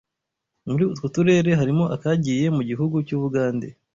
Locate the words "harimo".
1.59-1.85